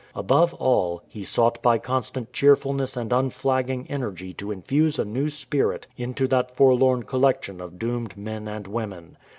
Above 0.15 0.55
all, 0.55 1.03
he 1.07 1.23
sought 1.23 1.61
by 1.61 1.77
constant 1.77 2.33
cheerfulness 2.33 2.97
and 2.97 3.13
unflagging 3.13 3.85
energy 3.87 4.33
to 4.33 4.49
infuse 4.51 4.97
a 4.97 5.05
new 5.05 5.29
spirit 5.29 5.85
into 5.95 6.27
that 6.27 6.55
forlorn 6.55 7.03
collection 7.03 7.61
of 7.61 7.77
doomed 7.77 8.17
men 8.17 8.47
and 8.47 8.65
women. 8.65 9.15